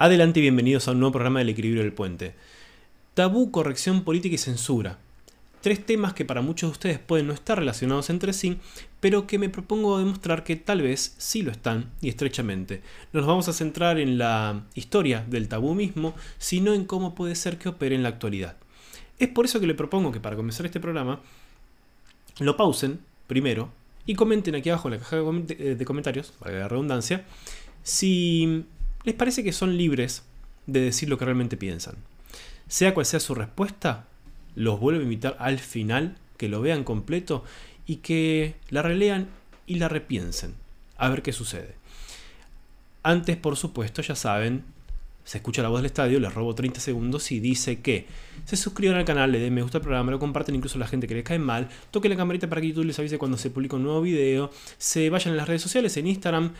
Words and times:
Adelante 0.00 0.38
y 0.38 0.42
bienvenidos 0.42 0.86
a 0.86 0.92
un 0.92 1.00
nuevo 1.00 1.14
programa 1.14 1.40
del 1.40 1.48
equilibrio 1.48 1.82
del 1.82 1.92
puente. 1.92 2.32
Tabú, 3.14 3.50
corrección 3.50 4.04
política 4.04 4.36
y 4.36 4.38
censura. 4.38 4.96
Tres 5.60 5.84
temas 5.84 6.14
que 6.14 6.24
para 6.24 6.40
muchos 6.40 6.70
de 6.70 6.72
ustedes 6.72 6.98
pueden 7.00 7.26
no 7.26 7.32
estar 7.32 7.58
relacionados 7.58 8.08
entre 8.08 8.32
sí, 8.32 8.58
pero 9.00 9.26
que 9.26 9.40
me 9.40 9.48
propongo 9.48 9.98
demostrar 9.98 10.44
que 10.44 10.54
tal 10.54 10.82
vez 10.82 11.16
sí 11.18 11.42
lo 11.42 11.50
están 11.50 11.90
y 12.00 12.10
estrechamente. 12.10 12.80
No 13.12 13.18
nos 13.18 13.26
vamos 13.26 13.48
a 13.48 13.52
centrar 13.52 13.98
en 13.98 14.18
la 14.18 14.62
historia 14.76 15.24
del 15.28 15.48
tabú 15.48 15.74
mismo, 15.74 16.14
sino 16.38 16.74
en 16.74 16.84
cómo 16.84 17.16
puede 17.16 17.34
ser 17.34 17.58
que 17.58 17.68
opere 17.68 17.96
en 17.96 18.04
la 18.04 18.10
actualidad. 18.10 18.54
Es 19.18 19.26
por 19.30 19.46
eso 19.46 19.58
que 19.58 19.66
le 19.66 19.74
propongo 19.74 20.12
que 20.12 20.20
para 20.20 20.36
comenzar 20.36 20.64
este 20.64 20.78
programa 20.78 21.22
lo 22.38 22.56
pausen 22.56 23.00
primero 23.26 23.72
y 24.06 24.14
comenten 24.14 24.54
aquí 24.54 24.70
abajo 24.70 24.86
en 24.86 24.94
la 24.94 25.00
caja 25.00 25.16
de 25.16 25.84
comentarios, 25.84 26.34
para 26.38 26.56
la 26.56 26.68
redundancia, 26.68 27.24
si 27.82 28.64
les 29.08 29.16
parece 29.16 29.42
que 29.42 29.52
son 29.52 29.76
libres 29.76 30.22
de 30.66 30.80
decir 30.80 31.08
lo 31.08 31.16
que 31.16 31.24
realmente 31.24 31.56
piensan. 31.56 31.96
Sea 32.68 32.92
cual 32.92 33.06
sea 33.06 33.20
su 33.20 33.34
respuesta, 33.34 34.06
los 34.54 34.78
vuelvo 34.78 35.00
a 35.00 35.04
invitar 35.04 35.34
al 35.40 35.58
final, 35.58 36.18
que 36.36 36.48
lo 36.48 36.60
vean 36.60 36.84
completo 36.84 37.42
y 37.86 37.96
que 37.96 38.54
la 38.68 38.82
relean 38.82 39.28
y 39.66 39.76
la 39.76 39.88
repiensen, 39.88 40.54
a 40.98 41.08
ver 41.08 41.22
qué 41.22 41.32
sucede. 41.32 41.74
Antes, 43.02 43.38
por 43.38 43.56
supuesto, 43.56 44.02
ya 44.02 44.14
saben, 44.14 44.64
se 45.24 45.38
escucha 45.38 45.62
la 45.62 45.68
voz 45.68 45.78
del 45.78 45.86
estadio, 45.86 46.20
les 46.20 46.34
robo 46.34 46.54
30 46.54 46.78
segundos 46.78 47.32
y 47.32 47.40
dice 47.40 47.80
que 47.80 48.06
se 48.44 48.56
suscriban 48.56 48.98
al 48.98 49.06
canal, 49.06 49.32
le 49.32 49.38
den 49.38 49.54
me 49.54 49.62
gusta 49.62 49.78
al 49.78 49.82
programa, 49.82 50.10
lo 50.10 50.18
comparten 50.18 50.54
incluso 50.54 50.76
a 50.76 50.80
la 50.80 50.86
gente 50.86 51.06
que 51.06 51.14
les 51.14 51.24
cae 51.24 51.38
mal, 51.38 51.70
toquen 51.90 52.10
la 52.10 52.16
camarita 52.18 52.46
para 52.46 52.60
que 52.60 52.68
YouTube 52.68 52.84
les 52.84 52.98
avise 52.98 53.16
cuando 53.16 53.38
se 53.38 53.48
publica 53.48 53.76
un 53.76 53.84
nuevo 53.84 54.02
video, 54.02 54.50
se 54.76 55.08
vayan 55.08 55.32
a 55.32 55.36
las 55.38 55.48
redes 55.48 55.62
sociales, 55.62 55.96
en 55.96 56.06
Instagram, 56.06 56.52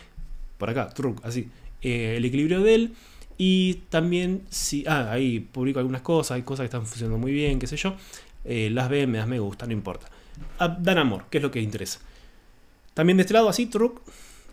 por 0.57 0.71
acá, 0.71 0.89
truc, 0.89 1.19
así, 1.23 1.49
eh, 1.81 2.15
el 2.17 2.25
equilibrio 2.25 2.61
de 2.61 2.75
él. 2.75 2.93
Y 3.37 3.75
también, 3.89 4.43
si, 4.49 4.83
ah, 4.87 5.11
ahí 5.11 5.39
publico 5.39 5.79
algunas 5.79 6.01
cosas, 6.01 6.35
hay 6.35 6.41
cosas 6.41 6.63
que 6.63 6.65
están 6.65 6.85
funcionando 6.85 7.17
muy 7.17 7.31
bien, 7.31 7.59
qué 7.59 7.67
sé 7.67 7.77
yo. 7.77 7.95
Eh, 8.43 8.69
las 8.71 8.89
ven, 8.89 9.09
me 9.11 9.17
das 9.17 9.27
me 9.27 9.39
gusta, 9.39 9.65
no 9.65 9.73
importa. 9.73 10.07
Ah, 10.59 10.77
dan 10.79 10.97
amor, 10.97 11.25
que 11.29 11.37
es 11.37 11.43
lo 11.43 11.51
que 11.51 11.61
interesa. 11.61 11.99
También 12.93 13.17
de 13.17 13.21
este 13.21 13.33
lado, 13.33 13.47
así, 13.47 13.67
truc, 13.67 14.01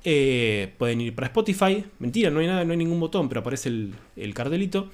eh, 0.05 0.73
pueden 0.79 1.01
ir 1.01 1.15
para 1.15 1.27
Spotify. 1.27 1.85
Mentira, 1.99 2.31
no 2.31 2.39
hay 2.41 2.47
nada, 2.47 2.65
no 2.65 2.73
hay 2.73 2.77
ningún 2.77 3.01
botón, 3.01 3.29
pero 3.29 3.41
aparece 3.41 3.69
el, 3.69 4.35
cartelito. 4.35 4.91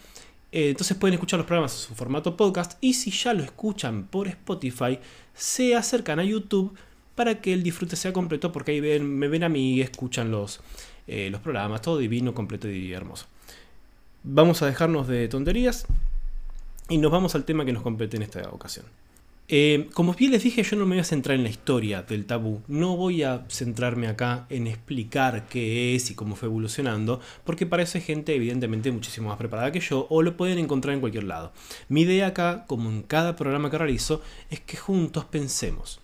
entonces 0.52 0.96
pueden 0.96 1.14
escuchar 1.14 1.38
los 1.38 1.46
programas 1.46 1.74
en 1.74 1.88
su 1.88 1.94
formato 1.94 2.34
podcast. 2.34 2.78
Y 2.80 2.94
si 2.94 3.10
ya 3.10 3.34
lo 3.34 3.42
escuchan 3.42 4.06
por 4.06 4.26
Spotify, 4.28 4.98
se 5.34 5.74
acercan 5.76 6.18
a 6.18 6.24
YouTube 6.24 6.74
para 7.14 7.40
que 7.40 7.52
el 7.52 7.62
disfrute 7.62 7.96
sea 7.96 8.12
completo, 8.12 8.52
porque 8.52 8.72
ahí 8.72 8.80
ven, 8.80 9.06
me 9.18 9.28
ven 9.28 9.44
a 9.44 9.48
mí 9.48 9.74
y 9.74 9.80
escuchan 9.82 10.30
los, 10.30 10.60
eh, 11.06 11.28
los 11.30 11.40
programas, 11.40 11.82
todo 11.82 11.98
divino, 11.98 12.34
completo 12.34 12.68
y 12.68 12.92
hermoso. 12.92 13.26
Vamos 14.24 14.62
a 14.62 14.66
dejarnos 14.66 15.08
de 15.08 15.28
tonterías 15.28 15.86
y 16.88 16.98
nos 16.98 17.10
vamos 17.10 17.34
al 17.34 17.44
tema 17.44 17.64
que 17.64 17.72
nos 17.72 17.82
compete 17.82 18.16
en 18.16 18.22
esta 18.22 18.48
ocasión. 18.50 18.84
Eh, 19.48 19.90
como 19.92 20.14
bien 20.14 20.30
les 20.30 20.44
dije, 20.44 20.62
yo 20.62 20.76
no 20.76 20.86
me 20.86 20.94
voy 20.94 21.00
a 21.00 21.04
centrar 21.04 21.36
en 21.36 21.42
la 21.42 21.50
historia 21.50 22.02
del 22.02 22.24
tabú, 22.24 22.62
no 22.68 22.96
voy 22.96 23.22
a 23.22 23.44
centrarme 23.48 24.06
acá 24.06 24.46
en 24.48 24.66
explicar 24.66 25.46
qué 25.48 25.94
es 25.94 26.10
y 26.10 26.14
cómo 26.14 26.36
fue 26.36 26.48
evolucionando, 26.48 27.20
porque 27.44 27.66
para 27.66 27.82
eso 27.82 27.98
hay 27.98 28.04
gente 28.04 28.34
evidentemente 28.34 28.90
muchísimo 28.92 29.28
más 29.28 29.36
preparada 29.36 29.72
que 29.72 29.80
yo 29.80 30.06
o 30.08 30.22
lo 30.22 30.36
pueden 30.36 30.58
encontrar 30.58 30.94
en 30.94 31.00
cualquier 31.00 31.24
lado. 31.24 31.52
Mi 31.88 32.02
idea 32.02 32.28
acá, 32.28 32.64
como 32.66 32.88
en 32.88 33.02
cada 33.02 33.36
programa 33.36 33.70
que 33.70 33.78
realizo, 33.78 34.22
es 34.48 34.60
que 34.60 34.78
juntos 34.78 35.26
pensemos. 35.26 36.00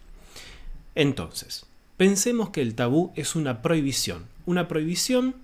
Entonces, 0.94 1.64
pensemos 1.96 2.50
que 2.50 2.60
el 2.60 2.74
tabú 2.74 3.12
es 3.14 3.34
una 3.34 3.62
prohibición, 3.62 4.26
una 4.48 4.66
prohibición 4.66 5.34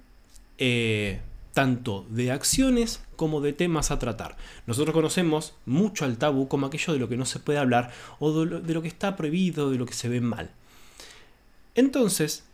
eh, 0.56 1.20
tanto 1.52 2.06
de 2.08 2.33
acciones 2.33 3.02
como 3.16 3.42
de 3.42 3.52
temas 3.52 3.91
a 3.91 3.98
tratar. 3.98 4.38
Nosotros 4.66 4.94
conocemos 4.94 5.55
mucho 5.66 6.06
al 6.06 6.16
tabú 6.16 6.48
como 6.48 6.66
aquello 6.66 6.94
de 6.94 6.98
lo 6.98 7.08
que 7.11 7.19
no 7.19 7.27
se 7.27 7.38
puede 7.38 7.58
hablar 7.58 7.92
o 8.19 8.33
de 8.33 8.72
lo, 8.72 8.80
que 8.80 8.88
está 8.88 9.14
prohibido, 9.14 9.70
de 9.70 9.77
lo 9.77 9.84
que 9.84 9.92
se 9.92 10.08
ve 10.08 10.23
mal. 10.23 10.51
Entonces, 11.74 12.45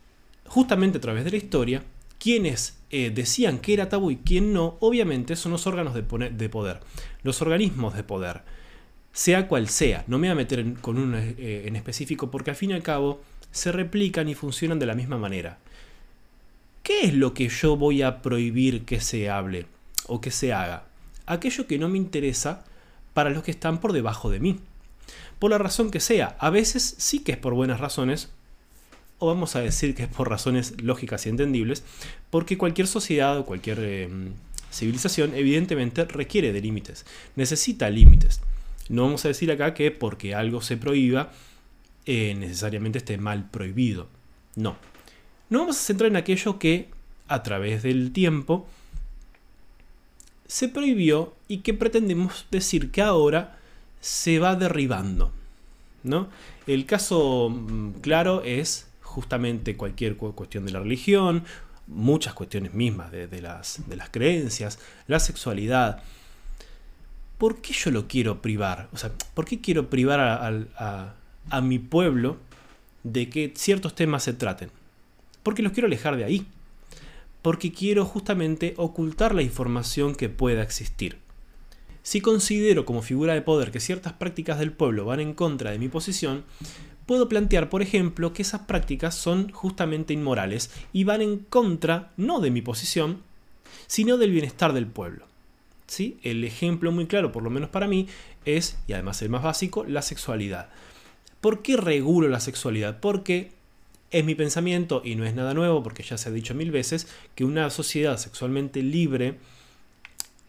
justamente 0.45 0.97
a 0.97 1.01
través 1.01 1.23
de 1.23 1.31
la 1.31 1.37
historia, 1.37 1.83
quienes 2.19 2.77
eh, 2.89 3.11
decían 3.15 3.59
que 3.59 3.73
era 3.73 3.87
tabú 3.87 4.11
y 4.11 4.17
quién 4.17 4.51
no, 4.51 4.75
obviamente 4.81 5.37
son 5.37 5.53
los 5.53 5.65
órganos 5.67 5.93
de, 5.93 6.03
poder, 6.03 6.81
los 7.23 7.41
organismos 7.41 7.95
de 7.95 8.03
poder, 8.03 8.41
sea 9.13 9.47
cual 9.47 9.69
sea. 9.69 10.03
No 10.07 10.19
me 10.19 10.27
voy 10.27 10.33
a 10.33 10.35
meter 10.35 10.73
con 10.81 10.97
uno 10.97 11.17
eh, 11.17 11.63
en 11.65 11.77
específico 11.77 12.29
porque 12.29 12.49
al 12.49 12.57
fin 12.57 12.71
y 12.71 12.73
al 12.73 12.83
cabo 12.83 13.21
se 13.51 13.71
replican 13.71 14.27
y 14.27 14.35
funcionan 14.35 14.79
de 14.79 14.85
la 14.85 14.95
misma 14.95 15.17
manera. 15.17 15.59
¿Qué 16.91 17.05
es 17.05 17.13
lo 17.13 17.33
que 17.33 17.47
yo 17.47 17.77
voy 17.77 18.01
a 18.01 18.21
prohibir 18.21 18.83
que 18.83 18.99
se 18.99 19.29
hable 19.29 19.65
o 20.07 20.19
que 20.19 20.29
se 20.29 20.51
haga? 20.51 20.83
Aquello 21.25 21.65
que 21.65 21.79
no 21.79 21.87
me 21.87 21.97
interesa 21.97 22.65
para 23.13 23.29
los 23.29 23.43
que 23.43 23.51
están 23.51 23.79
por 23.79 23.93
debajo 23.93 24.29
de 24.29 24.41
mí. 24.41 24.59
Por 25.39 25.51
la 25.51 25.57
razón 25.57 25.89
que 25.89 26.01
sea, 26.01 26.35
a 26.37 26.49
veces 26.49 26.95
sí 26.97 27.19
que 27.19 27.31
es 27.31 27.37
por 27.37 27.53
buenas 27.53 27.79
razones, 27.79 28.29
o 29.19 29.27
vamos 29.27 29.55
a 29.55 29.61
decir 29.61 29.95
que 29.95 30.03
es 30.03 30.09
por 30.09 30.29
razones 30.29 30.81
lógicas 30.81 31.25
y 31.25 31.29
entendibles, 31.29 31.85
porque 32.29 32.57
cualquier 32.57 32.87
sociedad 32.87 33.39
o 33.39 33.45
cualquier 33.45 33.79
em, 33.79 34.33
civilización 34.69 35.33
evidentemente 35.33 36.03
requiere 36.03 36.51
de 36.51 36.59
límites, 36.59 37.05
necesita 37.37 37.89
límites. 37.89 38.41
No 38.89 39.03
vamos 39.03 39.23
a 39.23 39.29
decir 39.29 39.49
acá 39.49 39.73
que 39.73 39.91
porque 39.91 40.35
algo 40.35 40.61
se 40.61 40.75
prohíba, 40.75 41.31
eh, 42.05 42.35
necesariamente 42.37 42.97
esté 42.97 43.17
mal 43.17 43.49
prohibido. 43.49 44.09
No, 44.57 44.75
no 45.51 45.59
vamos 45.59 45.77
a 45.77 45.81
centrar 45.81 46.09
en 46.09 46.15
aquello 46.15 46.57
que, 46.57 46.87
a 47.27 47.43
través 47.43 47.83
del 47.83 48.13
tiempo, 48.13 48.67
se 50.47 50.69
prohibió 50.69 51.35
y 51.49 51.57
que 51.57 51.73
pretendemos 51.73 52.45
decir 52.49 52.89
que 52.89 53.01
ahora 53.01 53.59
se 53.99 54.39
va 54.39 54.55
derribando. 54.55 55.33
¿no? 56.03 56.29
El 56.67 56.85
caso 56.85 57.49
mm, 57.49 57.99
claro 57.99 58.43
es 58.43 58.87
justamente 59.01 59.75
cualquier 59.75 60.15
cuestión 60.15 60.65
de 60.65 60.71
la 60.71 60.79
religión, 60.79 61.43
muchas 61.85 62.33
cuestiones 62.33 62.73
mismas 62.73 63.11
de, 63.11 63.41
las, 63.41 63.81
de 63.87 63.97
las, 63.97 64.09
creencias, 64.09 64.79
la 65.07 65.19
sexualidad. 65.19 66.01
¿Por 67.37 67.61
qué 67.61 67.73
yo 67.73 67.91
lo 67.91 68.07
quiero 68.07 68.41
privar? 68.41 68.87
O 68.93 68.97
sea, 68.97 69.11
¿por 69.33 69.43
qué 69.43 69.59
quiero 69.59 69.89
privar 69.89 70.21
a 71.49 71.61
mi 71.61 71.77
pueblo 71.77 72.37
de 73.03 73.29
que 73.29 73.51
ciertos 73.53 73.95
temas 73.95 74.23
se 74.23 74.31
traten? 74.31 74.71
Porque 75.43 75.61
los 75.61 75.71
quiero 75.71 75.87
alejar 75.87 76.17
de 76.17 76.23
ahí, 76.23 76.45
porque 77.41 77.71
quiero 77.71 78.05
justamente 78.05 78.73
ocultar 78.77 79.33
la 79.33 79.41
información 79.41 80.15
que 80.15 80.29
pueda 80.29 80.61
existir. 80.61 81.17
Si 82.03 82.21
considero 82.21 82.85
como 82.85 83.01
figura 83.01 83.33
de 83.33 83.41
poder 83.41 83.71
que 83.71 83.79
ciertas 83.79 84.13
prácticas 84.13 84.59
del 84.59 84.71
pueblo 84.71 85.05
van 85.05 85.19
en 85.19 85.33
contra 85.33 85.71
de 85.71 85.79
mi 85.79 85.87
posición, 85.87 86.43
puedo 87.05 87.29
plantear, 87.29 87.69
por 87.69 87.81
ejemplo, 87.81 88.33
que 88.33 88.41
esas 88.41 88.61
prácticas 88.61 89.15
son 89.15 89.51
justamente 89.51 90.13
inmorales 90.13 90.71
y 90.93 91.03
van 91.03 91.21
en 91.21 91.37
contra 91.37 92.11
no 92.17 92.39
de 92.39 92.51
mi 92.51 92.61
posición, 92.61 93.21
sino 93.87 94.17
del 94.17 94.31
bienestar 94.31 94.73
del 94.73 94.87
pueblo. 94.87 95.25
¿Sí? 95.87 96.17
El 96.23 96.43
ejemplo 96.45 96.91
muy 96.91 97.05
claro, 97.05 97.33
por 97.33 97.43
lo 97.43 97.49
menos 97.49 97.69
para 97.69 97.87
mí, 97.87 98.07
es, 98.45 98.77
y 98.87 98.93
además 98.93 99.21
el 99.21 99.29
más 99.29 99.43
básico, 99.43 99.83
la 99.83 100.01
sexualidad. 100.01 100.69
¿Por 101.41 101.61
qué 101.61 101.75
regulo 101.75 102.29
la 102.29 102.39
sexualidad? 102.39 102.99
Porque 102.99 103.51
es 104.11 104.25
mi 104.25 104.35
pensamiento, 104.35 105.01
y 105.03 105.15
no 105.15 105.25
es 105.25 105.33
nada 105.33 105.53
nuevo 105.53 105.81
porque 105.83 106.03
ya 106.03 106.17
se 106.17 106.29
ha 106.29 106.31
dicho 106.31 106.53
mil 106.53 106.71
veces, 106.71 107.07
que 107.35 107.45
una 107.45 107.69
sociedad 107.69 108.17
sexualmente 108.17 108.83
libre 108.83 109.37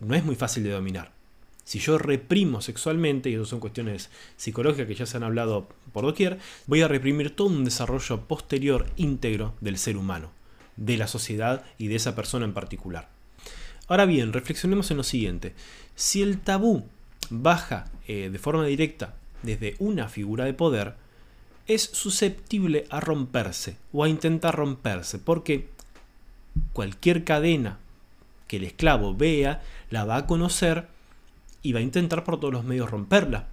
no 0.01 0.15
es 0.15 0.25
muy 0.25 0.35
fácil 0.35 0.65
de 0.65 0.71
dominar. 0.71 1.13
Si 1.65 1.79
yo 1.79 1.97
reprimo 1.97 2.61
sexualmente, 2.61 3.31
y 3.31 3.35
eso 3.35 3.47
son 3.47 3.61
cuestiones 3.61 4.11
psicológicas 4.37 4.89
que 4.89 4.97
ya 4.97 5.07
se 5.07 5.17
han 5.17 5.23
hablado 5.23 5.69
por 5.93 6.05
doquier, 6.05 6.39
voy 6.67 6.83
a 6.83 6.89
reprimir 6.89 7.37
todo 7.37 7.49
un 7.49 7.65
desarrollo 7.65 8.23
posterior 8.23 8.87
íntegro 8.97 9.55
del 9.61 9.79
ser 9.79 9.97
humano, 9.97 10.33
de 10.77 10.97
la 10.97 11.07
sociedad 11.07 11.65
y 11.79 11.87
de 11.87 11.95
esa 11.97 12.17
persona 12.17 12.45
en 12.45 12.53
particular. 12.53 13.09
Ahora 13.87 14.07
bien, 14.07 14.33
reflexionemos 14.33 14.91
en 14.91 14.97
lo 14.97 15.03
siguiente. 15.05 15.55
Si 15.95 16.21
el 16.21 16.41
tabú 16.41 16.85
baja 17.31 17.91
eh, 18.09 18.29
de 18.31 18.39
forma 18.39 18.67
directa 18.67 19.15
desde 19.43 19.77
una 19.79 20.09
figura 20.09 20.45
de 20.45 20.55
poder, 20.55 20.95
es 21.67 21.83
susceptible 21.83 22.87
a 22.91 23.01
romperse 23.01 23.77
o 23.93 24.05
a 24.05 24.09
intentar 24.09 24.55
romperse, 24.57 25.19
porque 25.19 25.69
cualquier 26.73 27.25
cadena 27.25 27.79
que 28.49 28.57
el 28.57 28.65
esclavo 28.65 29.15
vea 29.15 29.63
la 29.91 30.05
va 30.05 30.17
a 30.17 30.27
conocer 30.27 30.89
y 31.63 31.73
va 31.73 31.79
a 31.79 31.83
intentar 31.83 32.25
por 32.25 32.41
todos 32.41 32.53
los 32.53 32.65
medios 32.65 32.91
romperla. 32.91 33.49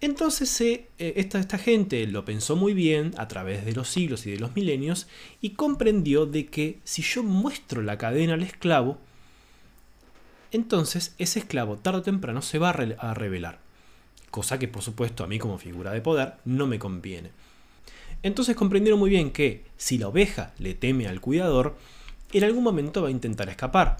Entonces 0.00 0.60
eh, 0.60 0.88
esta, 0.98 1.38
esta, 1.38 1.58
gente 1.58 2.06
lo 2.06 2.24
pensó 2.24 2.56
muy 2.56 2.72
bien 2.72 3.12
a 3.18 3.28
través 3.28 3.66
de 3.66 3.74
los 3.74 3.88
siglos 3.88 4.26
y 4.26 4.30
de 4.30 4.38
los 4.38 4.56
milenios 4.56 5.06
y 5.42 5.50
comprendió 5.50 6.24
de 6.24 6.46
que 6.46 6.78
si 6.84 7.02
yo 7.02 7.22
muestro 7.22 7.82
la 7.82 7.98
cadena 7.98 8.34
al 8.34 8.42
esclavo, 8.42 8.98
entonces 10.52 11.14
ese 11.18 11.40
esclavo 11.40 11.76
tarde 11.76 11.98
o 11.98 12.02
temprano 12.02 12.40
se 12.40 12.58
va 12.58 12.70
a 12.70 13.14
revelar 13.14 13.69
cosa 14.30 14.58
que 14.58 14.68
por 14.68 14.82
supuesto 14.82 15.24
a 15.24 15.26
mí 15.26 15.38
como 15.38 15.58
figura 15.58 15.92
de 15.92 16.00
poder 16.00 16.34
no 16.44 16.66
me 16.66 16.78
conviene. 16.78 17.30
Entonces 18.22 18.56
comprendieron 18.56 19.00
muy 19.00 19.10
bien 19.10 19.30
que 19.30 19.64
si 19.76 19.98
la 19.98 20.08
oveja 20.08 20.52
le 20.58 20.74
teme 20.74 21.08
al 21.08 21.20
cuidador, 21.20 21.76
en 22.32 22.44
algún 22.44 22.64
momento 22.64 23.02
va 23.02 23.08
a 23.08 23.12
intentar 23.12 23.48
escapar. 23.48 23.96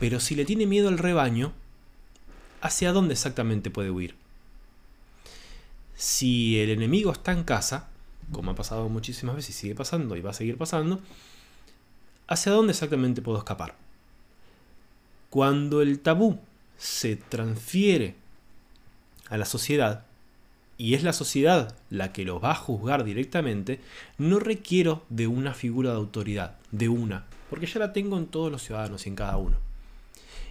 Pero 0.00 0.20
si 0.20 0.34
le 0.34 0.44
tiene 0.44 0.66
miedo 0.66 0.88
al 0.88 0.98
rebaño, 0.98 1.52
¿hacia 2.60 2.92
dónde 2.92 3.14
exactamente 3.14 3.70
puede 3.70 3.90
huir? 3.90 4.14
Si 5.94 6.58
el 6.60 6.70
enemigo 6.70 7.12
está 7.12 7.32
en 7.32 7.44
casa, 7.44 7.88
como 8.32 8.52
ha 8.52 8.54
pasado 8.54 8.88
muchísimas 8.88 9.36
veces 9.36 9.56
y 9.56 9.58
sigue 9.60 9.74
pasando 9.74 10.16
y 10.16 10.20
va 10.20 10.30
a 10.30 10.34
seguir 10.34 10.56
pasando, 10.56 11.00
¿hacia 12.28 12.52
dónde 12.52 12.72
exactamente 12.72 13.20
puedo 13.20 13.38
escapar? 13.38 13.74
Cuando 15.28 15.82
el 15.82 16.00
tabú 16.00 16.38
se 16.78 17.16
transfiere 17.16 18.14
a 19.28 19.36
la 19.36 19.44
sociedad, 19.44 20.04
y 20.78 20.94
es 20.94 21.02
la 21.02 21.12
sociedad 21.12 21.74
la 21.90 22.12
que 22.12 22.24
lo 22.24 22.40
va 22.40 22.52
a 22.52 22.54
juzgar 22.54 23.02
directamente, 23.04 23.80
no 24.16 24.38
requiero 24.38 25.04
de 25.08 25.26
una 25.26 25.52
figura 25.52 25.90
de 25.90 25.96
autoridad, 25.96 26.56
de 26.70 26.88
una, 26.88 27.26
porque 27.50 27.66
ya 27.66 27.80
la 27.80 27.92
tengo 27.92 28.16
en 28.16 28.26
todos 28.26 28.50
los 28.50 28.62
ciudadanos 28.62 29.04
y 29.04 29.08
en 29.08 29.16
cada 29.16 29.36
uno. 29.36 29.56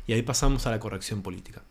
Y 0.05 0.13
ahí 0.13 0.21
pasamos 0.21 0.67
a 0.67 0.71
la 0.71 0.79
corrección 0.79 1.21
política. 1.21 1.61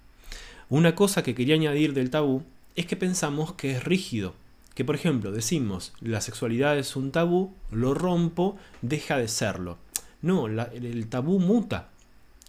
Una 0.70 0.94
cosa 0.94 1.23
que 1.23 1.35
quería 1.35 1.55
añadir 1.55 1.93
del 1.93 2.11
tabú 2.11 2.44
es 2.76 2.87
que 2.87 2.97
pensamos 2.97 3.53
que 3.53 3.73
es 3.73 3.85
rígido, 3.85 4.35
que 4.75 4.85
por 4.85 4.94
ejemplo 4.94 5.32
decimos 5.32 5.93
la 6.00 6.20
sexualidad 6.20 6.79
es 6.79 6.97
un 6.97 7.12
tabú, 7.12 7.55
lo 7.70 7.94
rompo, 7.94 8.56
deja 8.82 9.17
de 9.19 9.29
serlo. 9.29 9.79
No, 10.23 10.47
el 10.47 11.08
tabú 11.08 11.38
muta, 11.38 11.91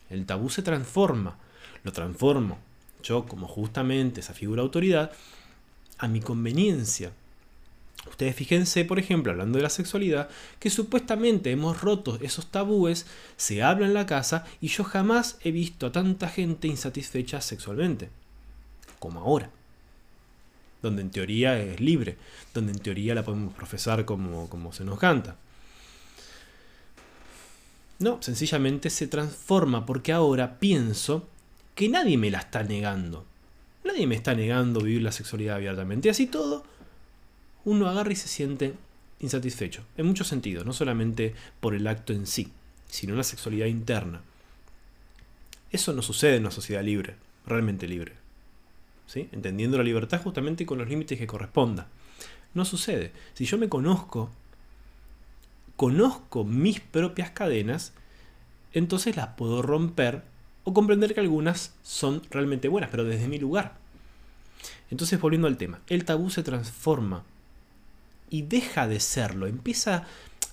el 0.10 0.26
tabú 0.26 0.50
se 0.50 0.62
transforma, 0.62 1.38
lo 1.84 1.92
transformo 1.92 2.60
yo 3.08 3.26
como 3.26 3.48
justamente 3.48 4.20
esa 4.20 4.34
figura 4.34 4.62
de 4.62 4.66
autoridad 4.66 5.12
a 5.98 6.08
mi 6.08 6.20
conveniencia. 6.20 7.12
Ustedes 8.10 8.36
fíjense, 8.36 8.86
por 8.86 9.00
ejemplo, 9.00 9.32
hablando 9.32 9.58
de 9.58 9.64
la 9.64 9.70
sexualidad, 9.70 10.30
que 10.60 10.70
supuestamente 10.70 11.52
hemos 11.52 11.82
roto 11.82 12.18
esos 12.22 12.48
tabúes, 12.48 13.06
se 13.36 13.64
habla 13.64 13.86
en 13.86 13.94
la 13.94 14.06
casa 14.06 14.46
y 14.62 14.68
yo 14.68 14.84
jamás 14.84 15.38
he 15.44 15.52
visto 15.52 15.88
a 15.88 15.92
tanta 15.92 16.30
gente 16.30 16.68
insatisfecha 16.68 17.42
sexualmente, 17.42 18.10
como 19.00 19.20
ahora. 19.20 19.50
Donde 20.82 21.02
en 21.02 21.10
teoría 21.10 21.60
es 21.60 21.82
libre, 21.82 22.18
donde 22.54 22.72
en 22.72 22.80
teoría 22.80 23.16
la 23.16 23.26
podemos 23.26 23.54
profesar 23.54 24.06
como, 24.06 24.48
como 24.48 24.72
se 24.72 24.86
nos 24.86 25.00
canta. 25.00 25.36
No, 28.00 28.22
sencillamente 28.22 28.90
se 28.90 29.08
transforma 29.08 29.86
porque 29.86 30.14
ahora 30.14 30.60
pienso 30.60 31.28
que 31.78 31.90
nadie 31.90 32.18
me 32.18 32.32
la 32.32 32.40
está 32.40 32.64
negando. 32.64 33.24
Nadie 33.84 34.08
me 34.08 34.16
está 34.16 34.34
negando 34.34 34.82
vivir 34.82 35.04
la 35.04 35.12
sexualidad 35.12 35.58
abiertamente. 35.58 36.08
Y 36.08 36.12
así 36.12 36.26
todo, 36.26 36.64
uno 37.66 37.88
agarra 37.88 38.12
y 38.12 38.16
se 38.16 38.28
siente 38.28 38.74
insatisfecho. 39.20 39.84
En 39.96 40.08
muchos 40.08 40.28
sentidos, 40.28 40.66
no 40.66 40.74
solamente 40.74 41.36
por 41.60 41.76
el 41.76 41.86
acto 41.86 42.14
en 42.14 42.26
sí, 42.26 42.52
sino 42.88 43.16
la 43.16 43.24
sexualidad 43.24 43.68
interna. 43.68 44.22
Eso 45.72 45.94
no 45.94 46.02
sucede 46.02 46.38
en 46.38 46.42
una 46.42 46.52
sociedad 46.52 46.84
libre, 46.84 47.14
realmente 47.46 47.88
libre. 47.88 48.14
¿Sí? 49.06 49.30
Entendiendo 49.32 49.78
la 49.78 49.84
libertad 49.84 50.24
justamente 50.24 50.66
con 50.66 50.80
los 50.80 50.90
límites 50.90 51.20
que 51.20 51.28
corresponda. 51.28 51.88
No 52.56 52.66
sucede. 52.66 53.12
Si 53.36 53.46
yo 53.46 53.60
me 53.60 53.70
conozco 53.70 54.32
conozco 55.76 56.44
mis 56.44 56.80
propias 56.80 57.30
cadenas, 57.30 57.94
entonces 58.74 59.16
las 59.16 59.28
puedo 59.36 59.62
romper 59.62 60.24
o 60.68 60.74
comprender 60.74 61.14
que 61.14 61.22
algunas 61.22 61.74
son 61.82 62.22
realmente 62.30 62.68
buenas, 62.68 62.90
pero 62.90 63.06
desde 63.06 63.30
mi 63.30 63.40
lugar. 63.40 63.78
Entonces, 64.92 65.18
volviendo 65.18 65.48
al 65.48 65.56
tema, 65.56 65.80
el 65.88 66.04
tabú 66.04 66.30
se 66.30 66.44
transforma 66.44 67.24
y 68.30 68.42
deja 68.42 68.86
de 68.86 69.00
serlo, 69.00 69.48
empieza, 69.48 70.04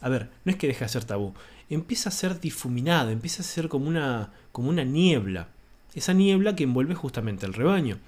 a 0.01 0.09
ver, 0.09 0.31
no 0.45 0.53
es 0.53 0.57
que 0.57 0.69
deja 0.69 0.85
de 0.85 0.91
ser 0.91 1.03
tabú, 1.05 1.35
empieza 1.69 2.11
a 2.11 2.13
ser 2.13 2.39
difuminado, 2.39 3.11
empieza 3.11 3.43
a 3.43 3.45
ser 3.45 3.69
como 3.69 3.89
una, 3.89 4.31
como 4.53 4.69
una 4.69 4.85
niebla, 4.85 5.49
esa 5.97 6.13
niebla 6.13 6.55
que 6.55 6.63
envuelve 6.63 6.95
justamente 6.95 7.45
al 7.45 7.53
rebaño. 7.53 7.99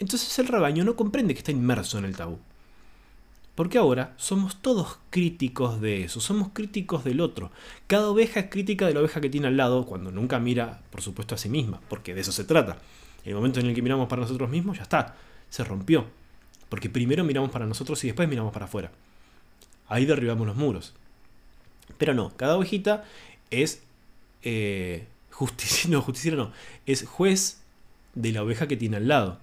Entonces 0.00 0.36
el 0.40 0.48
rebaño 0.48 0.82
no 0.82 0.96
comprende 0.96 1.32
que 1.32 1.38
está 1.38 1.52
inmerso 1.52 1.96
en 1.96 2.06
el 2.06 2.16
tabú. 2.16 2.40
Porque 3.54 3.78
ahora 3.78 4.14
somos 4.16 4.62
todos 4.62 4.98
críticos 5.10 5.80
de 5.80 6.04
eso, 6.04 6.20
somos 6.20 6.48
críticos 6.52 7.04
del 7.04 7.20
otro. 7.20 7.50
Cada 7.86 8.08
oveja 8.08 8.40
es 8.40 8.50
crítica 8.50 8.86
de 8.86 8.94
la 8.94 9.00
oveja 9.00 9.20
que 9.20 9.28
tiene 9.28 9.48
al 9.48 9.56
lado 9.56 9.84
cuando 9.84 10.10
nunca 10.10 10.38
mira, 10.38 10.80
por 10.90 11.02
supuesto, 11.02 11.34
a 11.34 11.38
sí 11.38 11.50
misma, 11.50 11.80
porque 11.88 12.14
de 12.14 12.22
eso 12.22 12.32
se 12.32 12.44
trata. 12.44 12.78
El 13.24 13.34
momento 13.34 13.60
en 13.60 13.66
el 13.66 13.74
que 13.74 13.82
miramos 13.82 14.08
para 14.08 14.22
nosotros 14.22 14.48
mismos, 14.48 14.78
ya 14.78 14.84
está, 14.84 15.16
se 15.50 15.64
rompió. 15.64 16.06
Porque 16.70 16.88
primero 16.88 17.24
miramos 17.24 17.50
para 17.50 17.66
nosotros 17.66 18.02
y 18.04 18.06
después 18.08 18.28
miramos 18.28 18.52
para 18.52 18.64
afuera. 18.64 18.90
Ahí 19.88 20.06
derribamos 20.06 20.46
los 20.46 20.56
muros. 20.56 20.94
Pero 21.98 22.14
no, 22.14 22.34
cada 22.36 22.56
ovejita 22.56 23.04
es 23.50 23.82
eh, 24.42 25.06
justiciero 25.30 26.36
no, 26.36 26.52
es 26.86 27.06
juez 27.06 27.60
de 28.14 28.32
la 28.32 28.42
oveja 28.42 28.66
que 28.68 28.76
tiene 28.76 28.96
al 28.96 29.08
lado. 29.08 29.38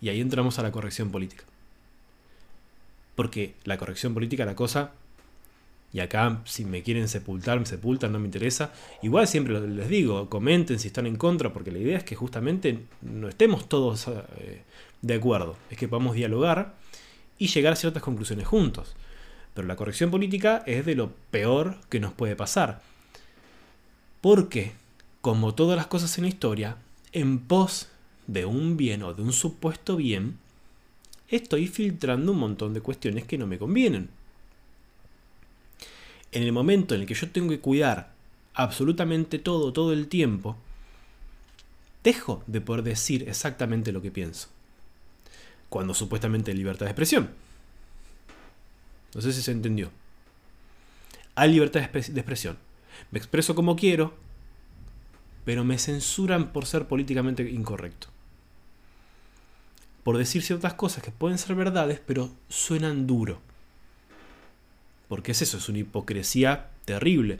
Y 0.00 0.08
ahí 0.08 0.20
entramos 0.20 0.58
a 0.58 0.62
la 0.62 0.72
corrección 0.72 1.10
política. 1.10 1.44
Porque 3.14 3.54
la 3.64 3.78
corrección 3.78 4.14
política, 4.14 4.44
la 4.44 4.56
cosa, 4.56 4.92
y 5.92 6.00
acá 6.00 6.42
si 6.44 6.64
me 6.64 6.82
quieren 6.82 7.08
sepultar, 7.08 7.60
me 7.60 7.66
sepultan, 7.66 8.12
no 8.12 8.18
me 8.18 8.26
interesa. 8.26 8.72
Igual 9.02 9.28
siempre 9.28 9.60
les 9.60 9.88
digo, 9.88 10.28
comenten 10.28 10.80
si 10.80 10.88
están 10.88 11.06
en 11.06 11.16
contra, 11.16 11.52
porque 11.52 11.70
la 11.70 11.78
idea 11.78 11.96
es 11.96 12.04
que 12.04 12.16
justamente 12.16 12.80
no 13.00 13.28
estemos 13.28 13.68
todos 13.68 14.08
eh, 14.08 14.62
de 15.02 15.14
acuerdo, 15.14 15.56
es 15.70 15.78
que 15.78 15.86
podamos 15.86 16.16
dialogar 16.16 16.74
y 17.38 17.46
llegar 17.46 17.74
a 17.74 17.76
ciertas 17.76 18.02
conclusiones 18.02 18.46
juntos. 18.46 18.96
Pero 19.54 19.68
la 19.68 19.76
corrección 19.76 20.10
política 20.10 20.64
es 20.66 20.84
de 20.84 20.96
lo 20.96 21.12
peor 21.30 21.76
que 21.88 22.00
nos 22.00 22.12
puede 22.12 22.34
pasar. 22.34 22.82
Porque, 24.20 24.72
como 25.20 25.54
todas 25.54 25.76
las 25.76 25.86
cosas 25.86 26.18
en 26.18 26.22
la 26.22 26.28
historia, 26.28 26.76
en 27.12 27.38
pos 27.38 27.88
de 28.26 28.46
un 28.46 28.76
bien 28.76 29.04
o 29.04 29.14
de 29.14 29.22
un 29.22 29.32
supuesto 29.32 29.96
bien, 29.96 30.38
estoy 31.28 31.66
filtrando 31.66 32.32
un 32.32 32.38
montón 32.38 32.74
de 32.74 32.80
cuestiones 32.80 33.24
que 33.24 33.38
no 33.38 33.46
me 33.46 33.58
convienen. 33.58 34.08
En 36.32 36.42
el 36.42 36.52
momento 36.52 36.94
en 36.94 37.02
el 37.02 37.06
que 37.06 37.14
yo 37.14 37.30
tengo 37.30 37.50
que 37.50 37.60
cuidar 37.60 38.12
absolutamente 38.54 39.38
todo, 39.38 39.72
todo 39.72 39.92
el 39.92 40.08
tiempo, 40.08 40.56
dejo 42.02 42.42
de 42.46 42.60
poder 42.60 42.82
decir 42.82 43.28
exactamente 43.28 43.92
lo 43.92 44.02
que 44.02 44.10
pienso. 44.10 44.48
Cuando 45.68 45.94
supuestamente 45.94 46.50
hay 46.50 46.56
libertad 46.56 46.86
de 46.86 46.90
expresión. 46.90 47.30
No 49.14 49.20
sé 49.20 49.32
si 49.32 49.42
se 49.42 49.52
entendió. 49.52 49.90
Hay 51.36 51.52
libertad 51.52 51.80
de 51.80 52.20
expresión. 52.20 52.58
Me 53.10 53.18
expreso 53.18 53.54
como 53.54 53.76
quiero, 53.76 54.14
pero 55.44 55.64
me 55.64 55.78
censuran 55.78 56.52
por 56.52 56.66
ser 56.66 56.86
políticamente 56.86 57.48
incorrecto 57.48 58.13
por 60.04 60.18
decir 60.18 60.42
ciertas 60.42 60.74
cosas 60.74 61.02
que 61.02 61.10
pueden 61.10 61.38
ser 61.38 61.56
verdades, 61.56 62.00
pero 62.06 62.30
suenan 62.48 63.06
duro. 63.06 63.40
Porque 65.08 65.32
es 65.32 65.42
eso, 65.42 65.56
es 65.56 65.68
una 65.68 65.78
hipocresía 65.78 66.70
terrible. 66.84 67.38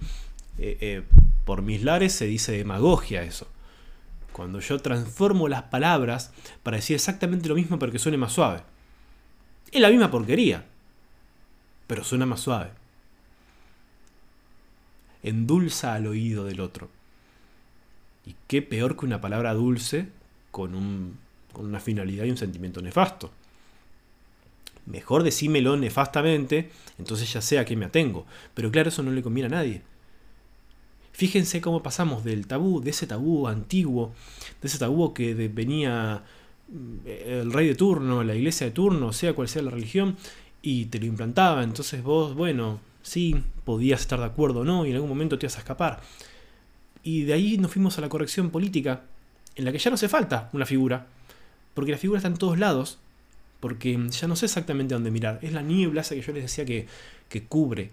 Eh, 0.59 0.79
eh, 0.81 1.03
por 1.45 1.61
mis 1.63 1.83
lares 1.83 2.15
se 2.15 2.25
dice 2.25 2.53
demagogia 2.53 3.23
eso. 3.23 3.47
Cuando 4.33 4.61
yo 4.61 4.79
transformo 4.79 5.47
las 5.47 5.65
palabras 5.65 6.33
para 6.63 6.79
decir 6.79 6.97
exactamente 6.97 7.49
lo 7.49 7.55
mismo 7.55 7.79
pero 7.79 7.93
que 7.93 7.99
suene 7.99 8.17
más 8.17 8.33
suave. 8.33 8.63
Es 9.71 9.81
la 9.81 9.91
misma 9.91 10.11
porquería, 10.11 10.65
pero 11.87 12.03
suena 12.03 12.27
más 12.27 12.41
suave. 12.41 12.71
Endulza 15.23 15.95
al 15.95 16.07
oído 16.07 16.45
del 16.47 16.61
otro. 16.61 16.89
Y 18.25 18.35
qué 18.47 18.63
peor 18.63 18.97
que 18.97 19.05
una 19.05 19.21
palabra 19.21 19.53
dulce 19.53 20.09
con 20.51 20.75
un 20.75 21.24
con 21.55 21.65
una 21.65 21.81
finalidad 21.81 22.27
y 22.27 22.31
un 22.31 22.37
sentimiento 22.37 22.83
nefasto. 22.83 23.31
Mejor 24.87 25.23
decímelo 25.23 25.79
nefastamente, 25.79 26.71
entonces 26.99 27.33
ya 27.33 27.41
sé 27.41 27.59
a 27.59 27.65
qué 27.65 27.75
me 27.75 27.87
atengo. 27.87 28.27
Pero 28.53 28.71
claro, 28.71 28.91
eso 28.91 29.03
no 29.03 29.11
le 29.11 29.23
conviene 29.23 29.47
a 29.47 29.57
nadie. 29.57 29.83
Fíjense 31.13 31.61
cómo 31.61 31.83
pasamos 31.83 32.25
del 32.25 32.47
tabú, 32.47 32.81
de 32.83 32.91
ese 32.91 33.07
tabú 33.07 33.47
antiguo, 33.47 34.13
de 34.61 34.69
ese 34.69 34.79
tabú 34.79 35.15
que 35.15 35.33
venía 35.49 36.25
mm, 36.69 36.97
el 37.07 37.53
rey 37.53 37.69
de 37.69 37.77
turno, 37.77 38.23
la 38.25 38.35
iglesia 38.35 38.67
de 38.67 38.73
turno, 38.73 39.13
sea 39.13 39.33
cual 39.33 39.49
sea 39.49 39.63
la 39.63 39.71
religión, 39.71 40.17
y 40.61 40.87
te 40.87 40.99
lo 40.99 41.07
implantaba. 41.07 41.63
Entonces 41.63 42.03
vos, 42.03 42.35
bueno, 42.35 42.81
sí, 43.03 43.37
podías 43.65 44.01
estar 44.01 44.19
de 44.19 44.27
acuerdo 44.27 44.61
o 44.61 44.65
no, 44.65 44.85
y 44.85 44.91
en 44.91 44.97
algún 44.97 45.09
momento 45.09 45.39
te 45.39 45.47
ibas 45.47 45.57
a 45.57 45.61
escapar. 45.61 46.03
Y 47.05 47.23
de 47.23 47.35
ahí 47.35 47.59
nos 47.59 47.71
fuimos 47.71 47.97
a 47.97 48.01
la 48.01 48.09
corrección 48.09 48.51
política, 48.51 49.03
en 49.55 49.65
la 49.65 49.73
que 49.73 49.79
ya 49.79 49.91
no 49.91 49.95
hace 49.95 50.09
falta 50.09 50.51
una 50.53 50.67
figura, 50.67 51.07
porque 51.75 51.93
la 51.93 51.99
figura 51.99 52.19
está 52.19 52.29
en 52.29 52.37
todos 52.37 52.59
lados, 52.59 52.99
porque 53.61 53.99
ya 54.11 54.29
no 54.29 54.37
sé 54.37 54.47
exactamente 54.47 54.95
dónde 54.95 55.11
mirar. 55.11 55.39
Es 55.43 55.53
la 55.53 55.63
niebla 55.63 56.03
esa 56.03 56.15
que 56.15 56.23
yo 56.23 56.33
les 56.33 56.45
decía 56.45 56.65
que, 56.65 56.87
que 57.29 57.45
cubre 57.45 57.91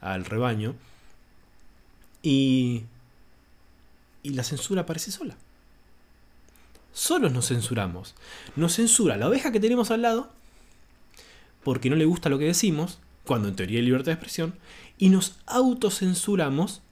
al 0.00 0.24
rebaño. 0.24 0.74
Y, 2.22 2.84
y 4.22 4.30
la 4.30 4.44
censura 4.44 4.82
aparece 4.82 5.10
sola. 5.10 5.36
Solos 6.92 7.32
nos 7.32 7.48
censuramos. 7.48 8.14
Nos 8.56 8.74
censura 8.74 9.16
la 9.16 9.28
oveja 9.28 9.52
que 9.52 9.60
tenemos 9.60 9.90
al 9.90 10.02
lado, 10.02 10.30
porque 11.62 11.90
no 11.90 11.96
le 11.96 12.04
gusta 12.04 12.28
lo 12.28 12.38
que 12.38 12.46
decimos, 12.46 13.00
cuando 13.24 13.48
en 13.48 13.56
teoría 13.56 13.80
hay 13.80 13.84
libertad 13.84 14.06
de 14.06 14.12
expresión, 14.12 14.54
y 14.96 15.08
nos 15.08 15.38
autocensuramos 15.46 16.82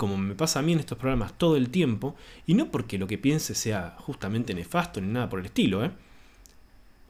como 0.00 0.16
me 0.16 0.34
pasa 0.34 0.60
a 0.60 0.62
mí 0.62 0.72
en 0.72 0.80
estos 0.80 0.96
programas 0.96 1.36
todo 1.36 1.56
el 1.58 1.68
tiempo, 1.68 2.16
y 2.46 2.54
no 2.54 2.70
porque 2.70 2.96
lo 2.96 3.06
que 3.06 3.18
piense 3.18 3.54
sea 3.54 3.96
justamente 3.98 4.54
nefasto 4.54 4.98
ni 4.98 5.08
nada 5.08 5.28
por 5.28 5.40
el 5.40 5.44
estilo, 5.44 5.84
¿eh? 5.84 5.90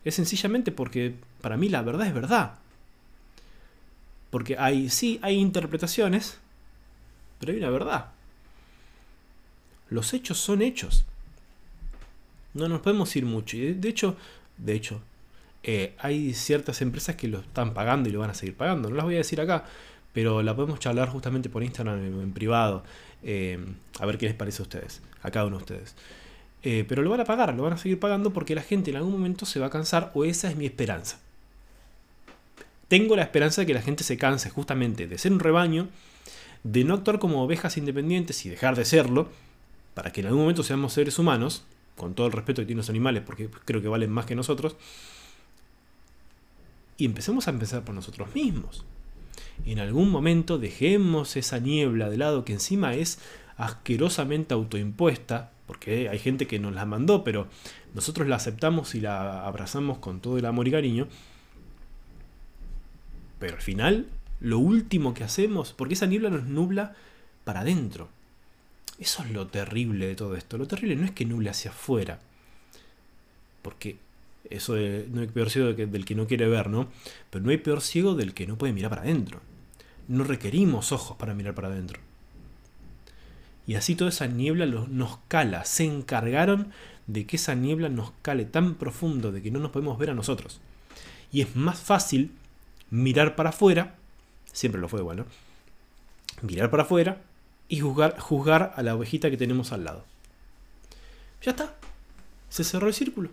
es 0.04 0.16
sencillamente 0.16 0.72
porque 0.72 1.14
para 1.40 1.56
mí 1.56 1.68
la 1.68 1.82
verdad 1.82 2.08
es 2.08 2.12
verdad. 2.14 2.54
Porque 4.30 4.56
hay, 4.58 4.88
sí, 4.88 5.20
hay 5.22 5.36
interpretaciones, 5.36 6.40
pero 7.38 7.52
hay 7.52 7.58
una 7.58 7.70
verdad. 7.70 8.06
Los 9.88 10.12
hechos 10.12 10.38
son 10.38 10.60
hechos. 10.60 11.04
No 12.54 12.66
nos 12.66 12.80
podemos 12.80 13.14
ir 13.14 13.24
mucho. 13.24 13.56
Y 13.56 13.72
de 13.72 13.88
hecho, 13.88 14.16
de 14.58 14.74
hecho, 14.74 15.00
eh, 15.62 15.94
hay 15.98 16.34
ciertas 16.34 16.82
empresas 16.82 17.14
que 17.14 17.28
lo 17.28 17.38
están 17.38 17.72
pagando 17.72 18.08
y 18.08 18.12
lo 18.12 18.18
van 18.18 18.30
a 18.30 18.34
seguir 18.34 18.56
pagando. 18.56 18.90
No 18.90 18.96
las 18.96 19.04
voy 19.04 19.14
a 19.14 19.18
decir 19.18 19.40
acá, 19.40 19.64
pero 20.12 20.42
la 20.42 20.54
podemos 20.56 20.78
charlar 20.80 21.08
justamente 21.08 21.48
por 21.48 21.62
Instagram 21.62 22.20
en, 22.20 22.32
privado. 22.32 22.82
Eh, 23.22 23.58
a 23.98 24.06
ver 24.06 24.18
qué 24.18 24.26
les 24.26 24.34
parece 24.34 24.62
a 24.62 24.64
ustedes, 24.64 25.02
a 25.22 25.30
cada 25.30 25.46
uno 25.46 25.58
de 25.58 25.62
ustedes. 25.62 25.94
Eh, 26.62 26.84
pero 26.88 27.02
lo 27.02 27.10
van 27.10 27.20
a 27.20 27.24
pagar, 27.24 27.54
lo 27.54 27.62
van 27.62 27.72
a 27.72 27.78
seguir 27.78 27.98
pagando 27.98 28.32
porque 28.32 28.54
la 28.54 28.62
gente 28.62 28.90
en 28.90 28.96
algún 28.96 29.12
momento 29.12 29.46
se 29.46 29.60
va 29.60 29.66
a 29.66 29.70
cansar, 29.70 30.10
o 30.14 30.24
esa 30.24 30.50
es 30.50 30.56
mi 30.56 30.66
esperanza. 30.66 31.18
Tengo 32.88 33.16
la 33.16 33.22
esperanza 33.22 33.62
de 33.62 33.66
que 33.66 33.74
la 33.74 33.82
gente 33.82 34.04
se 34.04 34.18
canse 34.18 34.50
justamente 34.50 35.06
de 35.06 35.16
ser 35.16 35.32
un 35.32 35.40
rebaño, 35.40 35.88
de 36.64 36.84
no 36.84 36.94
actuar 36.94 37.18
como 37.18 37.42
ovejas 37.42 37.76
independientes 37.76 38.44
y 38.44 38.50
dejar 38.50 38.76
de 38.76 38.84
serlo, 38.84 39.28
para 39.94 40.12
que 40.12 40.20
en 40.20 40.26
algún 40.26 40.42
momento 40.42 40.62
seamos 40.62 40.92
seres 40.92 41.18
humanos, 41.18 41.64
con 41.96 42.14
todo 42.14 42.26
el 42.26 42.32
respeto 42.32 42.62
que 42.62 42.66
tienen 42.66 42.78
los 42.78 42.90
animales, 42.90 43.22
porque 43.24 43.48
creo 43.64 43.80
que 43.80 43.88
valen 43.88 44.10
más 44.10 44.26
que 44.26 44.34
nosotros, 44.34 44.76
y 46.96 47.06
empecemos 47.06 47.46
a 47.48 47.50
empezar 47.50 47.84
por 47.84 47.94
nosotros 47.94 48.34
mismos. 48.34 48.84
En 49.64 49.78
algún 49.78 50.10
momento 50.10 50.58
dejemos 50.58 51.36
esa 51.36 51.58
niebla 51.58 52.08
de 52.08 52.16
lado 52.16 52.44
que 52.44 52.52
encima 52.52 52.94
es 52.94 53.18
asquerosamente 53.56 54.54
autoimpuesta, 54.54 55.52
porque 55.66 56.08
hay 56.08 56.18
gente 56.18 56.46
que 56.46 56.58
nos 56.58 56.74
la 56.74 56.86
mandó, 56.86 57.24
pero 57.24 57.46
nosotros 57.94 58.26
la 58.26 58.36
aceptamos 58.36 58.94
y 58.94 59.00
la 59.00 59.46
abrazamos 59.46 59.98
con 59.98 60.20
todo 60.20 60.38
el 60.38 60.46
amor 60.46 60.66
y 60.66 60.70
cariño. 60.70 61.08
Pero 63.38 63.56
al 63.56 63.62
final, 63.62 64.06
lo 64.40 64.58
último 64.58 65.14
que 65.14 65.24
hacemos, 65.24 65.72
porque 65.72 65.94
esa 65.94 66.06
niebla 66.06 66.30
nos 66.30 66.44
nubla 66.44 66.94
para 67.44 67.60
adentro. 67.60 68.08
Eso 68.98 69.22
es 69.22 69.30
lo 69.30 69.46
terrible 69.46 70.06
de 70.06 70.14
todo 70.14 70.36
esto. 70.36 70.58
Lo 70.58 70.66
terrible 70.66 70.96
no 70.96 71.04
es 71.04 71.12
que 71.12 71.24
nuble 71.24 71.50
hacia 71.50 71.70
afuera, 71.70 72.18
porque 73.62 73.96
eso 74.48 74.74
no 74.74 75.20
hay 75.20 75.28
peor 75.28 75.50
ciego 75.50 75.72
del 75.72 76.04
que 76.04 76.14
no 76.14 76.26
quiere 76.26 76.48
ver, 76.48 76.70
¿no? 76.70 76.88
Pero 77.30 77.44
no 77.44 77.50
hay 77.50 77.58
peor 77.58 77.80
ciego 77.80 78.14
del 78.14 78.34
que 78.34 78.46
no 78.46 78.56
puede 78.56 78.72
mirar 78.72 78.90
para 78.90 79.02
adentro. 79.02 79.40
No 80.08 80.24
requerimos 80.24 80.92
ojos 80.92 81.16
para 81.16 81.34
mirar 81.34 81.54
para 81.54 81.68
adentro. 81.68 82.00
Y 83.66 83.74
así 83.76 83.94
toda 83.94 84.10
esa 84.10 84.26
niebla 84.26 84.66
nos 84.66 85.18
cala. 85.28 85.64
Se 85.64 85.84
encargaron 85.84 86.72
de 87.06 87.26
que 87.26 87.36
esa 87.36 87.54
niebla 87.54 87.88
nos 87.88 88.12
cale 88.22 88.44
tan 88.44 88.74
profundo 88.74 89.30
de 89.30 89.42
que 89.42 89.50
no 89.50 89.60
nos 89.60 89.70
podemos 89.70 89.98
ver 89.98 90.10
a 90.10 90.14
nosotros. 90.14 90.60
Y 91.30 91.42
es 91.42 91.54
más 91.54 91.78
fácil 91.78 92.32
mirar 92.90 93.36
para 93.36 93.50
afuera, 93.50 93.94
siempre 94.52 94.80
lo 94.80 94.88
fue 94.88 95.00
igual, 95.00 95.18
¿no? 95.18 95.26
Mirar 96.42 96.70
para 96.70 96.84
afuera 96.84 97.20
y 97.68 97.80
juzgar, 97.80 98.18
juzgar 98.18 98.72
a 98.74 98.82
la 98.82 98.96
ovejita 98.96 99.30
que 99.30 99.36
tenemos 99.36 99.72
al 99.72 99.84
lado. 99.84 100.04
Ya 101.42 101.52
está. 101.52 101.76
Se 102.48 102.64
cerró 102.64 102.88
el 102.88 102.94
círculo. 102.94 103.30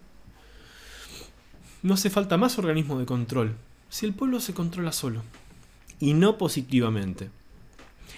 No 1.84 1.94
hace 1.94 2.10
falta 2.10 2.38
más 2.38 2.58
organismo 2.58 3.00
de 3.00 3.06
control. 3.06 3.56
Si 3.90 4.06
el 4.06 4.14
pueblo 4.14 4.40
se 4.40 4.54
controla 4.54 4.92
solo. 4.92 5.22
Y 6.00 6.14
no 6.14 6.38
positivamente. 6.38 7.30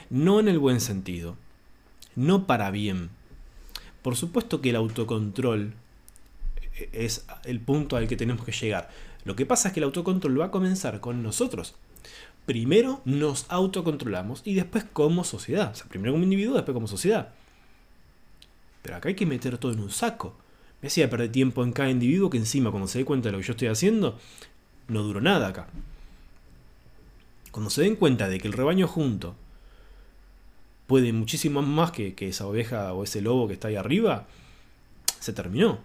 No 0.09 0.39
en 0.39 0.47
el 0.47 0.59
buen 0.59 0.81
sentido. 0.81 1.35
No 2.15 2.47
para 2.47 2.71
bien. 2.71 3.09
Por 4.01 4.15
supuesto 4.15 4.61
que 4.61 4.69
el 4.69 4.75
autocontrol 4.75 5.73
es 6.93 7.25
el 7.43 7.59
punto 7.59 7.97
al 7.97 8.07
que 8.07 8.15
tenemos 8.15 8.45
que 8.45 8.51
llegar. 8.51 8.89
Lo 9.25 9.35
que 9.35 9.45
pasa 9.45 9.67
es 9.67 9.73
que 9.73 9.79
el 9.81 9.85
autocontrol 9.85 10.39
va 10.39 10.45
a 10.45 10.51
comenzar 10.51 11.01
con 11.01 11.21
nosotros. 11.21 11.75
Primero 12.45 13.01
nos 13.05 13.45
autocontrolamos 13.49 14.41
y 14.45 14.55
después 14.55 14.85
como 14.85 15.23
sociedad. 15.23 15.71
O 15.71 15.75
sea, 15.75 15.87
primero 15.87 16.13
como 16.13 16.23
individuo, 16.23 16.55
después 16.55 16.73
como 16.73 16.87
sociedad. 16.87 17.33
Pero 18.81 18.95
acá 18.95 19.09
hay 19.09 19.15
que 19.15 19.25
meter 19.25 19.57
todo 19.57 19.73
en 19.73 19.81
un 19.81 19.91
saco. 19.91 20.35
Me 20.81 20.87
hacía 20.87 21.09
perder 21.09 21.31
tiempo 21.31 21.63
en 21.63 21.73
cada 21.73 21.89
individuo 21.89 22.29
que 22.29 22.37
encima 22.37 22.71
cuando 22.71 22.87
se 22.87 22.99
dé 22.99 23.05
cuenta 23.05 23.27
de 23.27 23.33
lo 23.33 23.39
que 23.39 23.47
yo 23.47 23.51
estoy 23.51 23.67
haciendo, 23.67 24.17
no 24.87 25.03
duró 25.03 25.21
nada 25.21 25.47
acá. 25.47 25.67
Cuando 27.51 27.69
se 27.69 27.81
den 27.81 27.95
cuenta 27.95 28.29
de 28.29 28.39
que 28.39 28.47
el 28.47 28.53
rebaño 28.53 28.87
junto 28.87 29.35
puede 30.87 31.13
muchísimo 31.13 31.61
más 31.61 31.91
que, 31.91 32.15
que 32.15 32.29
esa 32.29 32.47
oveja 32.47 32.93
o 32.93 33.03
ese 33.03 33.21
lobo 33.21 33.47
que 33.47 33.53
está 33.53 33.67
ahí 33.67 33.75
arriba, 33.75 34.27
se 35.19 35.33
terminó. 35.33 35.79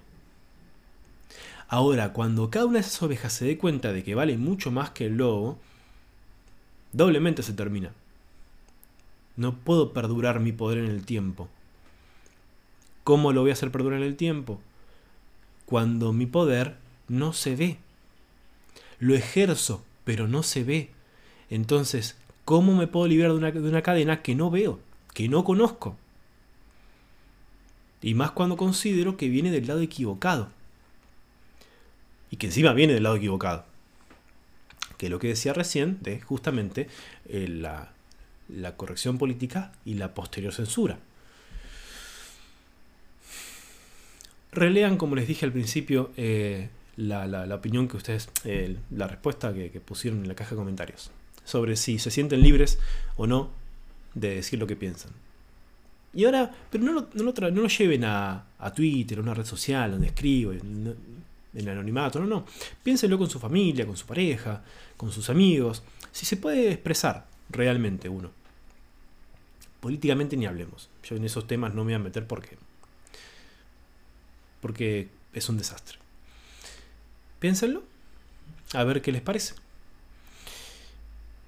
Ahora, 1.68 2.12
cuando 2.12 2.50
cada 2.50 2.66
una 2.66 2.74
de 2.74 2.86
esas 2.86 3.02
ovejas 3.02 3.32
se 3.32 3.44
dé 3.44 3.58
cuenta 3.58 3.92
de 3.92 4.04
que 4.04 4.14
vale 4.14 4.36
mucho 4.36 4.70
más 4.70 4.90
que 4.90 5.06
el 5.06 5.16
lobo, 5.16 5.58
doblemente 6.92 7.42
se 7.42 7.52
termina. 7.52 7.92
No 9.36 9.56
puedo 9.56 9.92
perdurar 9.92 10.40
mi 10.40 10.52
poder 10.52 10.78
en 10.78 10.90
el 10.90 11.04
tiempo. 11.04 11.48
¿Cómo 13.02 13.32
lo 13.32 13.40
voy 13.40 13.50
a 13.50 13.54
hacer 13.54 13.72
perdurar 13.72 14.00
en 14.00 14.06
el 14.06 14.16
tiempo? 14.16 14.60
Cuando 15.66 16.12
mi 16.12 16.26
poder 16.26 16.76
no 17.08 17.32
se 17.32 17.56
ve. 17.56 17.78
Lo 18.98 19.14
ejerzo, 19.14 19.84
pero 20.04 20.28
no 20.28 20.42
se 20.42 20.64
ve. 20.64 20.90
Entonces, 21.50 22.16
¿cómo 22.44 22.74
me 22.74 22.86
puedo 22.86 23.06
liberar 23.06 23.32
de 23.32 23.38
una, 23.38 23.50
de 23.50 23.68
una 23.68 23.82
cadena 23.82 24.22
que 24.22 24.34
no 24.34 24.50
veo, 24.50 24.80
que 25.12 25.28
no 25.28 25.44
conozco? 25.44 25.96
Y 28.02 28.14
más 28.14 28.32
cuando 28.32 28.56
considero 28.56 29.16
que 29.16 29.28
viene 29.28 29.50
del 29.50 29.66
lado 29.66 29.80
equivocado. 29.80 30.48
Y 32.30 32.36
que 32.36 32.46
encima 32.46 32.72
viene 32.72 32.92
del 32.92 33.04
lado 33.04 33.16
equivocado. 33.16 33.64
Que 34.98 35.08
lo 35.08 35.18
que 35.18 35.28
decía 35.28 35.54
recién 35.54 35.98
de 36.02 36.20
justamente 36.20 36.88
eh, 37.26 37.48
la, 37.48 37.92
la 38.48 38.76
corrección 38.76 39.18
política 39.18 39.72
y 39.84 39.94
la 39.94 40.14
posterior 40.14 40.52
censura. 40.52 40.98
Relean, 44.54 44.96
como 44.96 45.16
les 45.16 45.26
dije 45.26 45.44
al 45.44 45.52
principio, 45.52 46.10
eh, 46.16 46.68
la, 46.96 47.54
opinión 47.54 47.88
que 47.88 47.96
ustedes, 47.96 48.28
eh, 48.44 48.76
la 48.90 49.06
respuesta 49.06 49.52
que, 49.52 49.80
pusieron 49.80 50.20
en 50.20 50.28
la 50.28 50.34
caja 50.34 50.50
de 50.50 50.56
comentarios 50.56 51.10
sobre 51.44 51.76
si 51.76 51.98
se 51.98 52.10
sienten 52.10 52.40
libres 52.40 52.78
o 53.16 53.26
no 53.26 53.50
de 54.14 54.36
decir 54.36 54.58
lo 54.58 54.66
que 54.66 54.76
piensan. 54.76 55.10
Y 56.14 56.24
ahora, 56.24 56.50
pero 56.70 56.84
no 56.84 56.92
lo, 56.92 57.08
no 57.14 57.24
lo, 57.24 57.68
lleven 57.68 58.04
a, 58.04 58.46
Twitter, 58.74 59.18
a 59.18 59.20
una 59.20 59.34
red 59.34 59.44
social 59.44 59.90
donde 59.90 60.06
escribo, 60.08 60.52
en, 60.52 60.94
el 61.54 61.68
anonimato, 61.68 62.18
no, 62.18 62.26
no. 62.26 62.46
Piénsenlo 62.82 63.18
con 63.18 63.30
su 63.30 63.38
familia, 63.38 63.86
con 63.86 63.96
su 63.96 64.06
pareja, 64.06 64.62
con 64.96 65.12
sus 65.12 65.30
amigos. 65.30 65.82
Si 66.10 66.26
se 66.26 66.36
puede 66.36 66.72
expresar 66.72 67.26
realmente 67.50 68.08
uno. 68.08 68.30
Políticamente 69.80 70.36
ni 70.36 70.46
hablemos. 70.46 70.88
Yo 71.02 71.16
en 71.16 71.24
esos 71.24 71.46
temas 71.46 71.74
no 71.74 71.84
me 71.84 71.92
voy 71.92 71.94
a 71.94 72.04
meter 72.04 72.26
porque 72.26 72.56
porque 74.64 75.08
es 75.34 75.50
un 75.50 75.58
desastre. 75.58 75.98
Piénsenlo, 77.38 77.82
a 78.72 78.82
ver 78.82 79.02
qué 79.02 79.12
les 79.12 79.20
parece. 79.20 79.52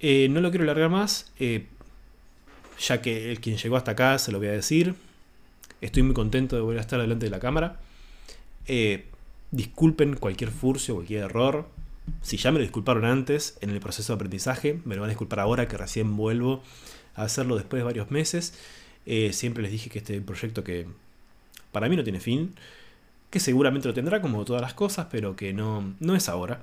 Eh, 0.01 0.29
no 0.29 0.43
lo 0.43 0.51
quiero 0.51 0.65
alargar 0.65 0.91
más, 0.91 1.33
eh, 1.39 1.65
ya 2.79 3.01
que 3.01 3.31
el 3.31 3.41
quien 3.41 3.57
llegó 3.57 3.79
hasta 3.79 3.93
acá 3.93 4.19
se 4.19 4.33
lo 4.33 4.39
voy 4.39 4.49
a 4.49 4.53
decir. 4.53 4.97
Estoy 5.81 6.03
muy 6.03 6.13
contento 6.13 6.57
de 6.57 6.61
volver 6.61 6.77
a 6.77 6.83
estar 6.83 7.01
delante 7.01 7.25
de 7.25 7.31
la 7.31 7.41
cámara. 7.41 7.81
Eh, 8.67 9.07
disculpen 9.51 10.17
cualquier 10.17 10.51
furcio, 10.51 10.97
cualquier 10.97 11.23
error. 11.23 11.71
Si 12.21 12.37
ya 12.37 12.53
me 12.53 12.59
lo 12.59 12.65
disculparon 12.65 13.07
antes 13.07 13.57
en 13.63 13.71
el 13.71 13.81
proceso 13.81 14.13
de 14.13 14.17
aprendizaje, 14.17 14.79
me 14.85 14.95
lo 14.95 15.01
van 15.01 15.09
a 15.09 15.13
disculpar 15.15 15.41
ahora 15.41 15.69
que 15.69 15.79
recién 15.79 16.19
vuelvo 16.19 16.63
a 17.15 17.23
hacerlo 17.23 17.57
después 17.57 17.81
de 17.81 17.85
varios 17.85 18.11
meses. 18.11 18.53
siempre 19.31 19.63
les 19.63 19.73
dije 19.73 19.89
que 19.89 20.01
este 20.01 20.21
proyecto 20.21 20.63
que 20.63 20.87
para 21.73 21.89
mí 21.89 21.97
no 21.97 22.05
tiene 22.05 22.21
fin 22.21 22.55
que 23.37 23.41
seguramente 23.41 23.87
lo 23.87 23.93
tendrá 23.93 24.23
como 24.23 24.47
todas 24.47 24.63
las 24.63 24.73
cosas, 24.73 25.09
pero 25.11 25.37
que 25.37 25.53
no, 25.53 25.93
no 26.01 26.17
es 26.17 26.31
ahora. 26.31 26.63